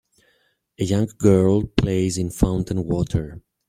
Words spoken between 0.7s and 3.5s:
A young girl plays in fountain water.